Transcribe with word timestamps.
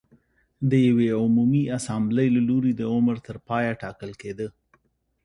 د 0.69 0.71
یوې 0.87 1.07
عمومي 1.21 1.63
اسامبلې 1.77 2.27
له 2.35 2.41
لوري 2.49 2.71
د 2.75 2.81
عمر 2.93 3.15
تر 3.27 3.35
پایه 3.47 3.73
ټاکل 3.81 4.11
کېده 4.21 4.47